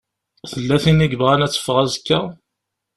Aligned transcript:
Tella 0.51 0.77
tin 0.83 1.03
i 1.05 1.07
yebɣan 1.07 1.45
ad 1.45 1.51
teffeɣ 1.51 1.77
azekka? 1.83 2.19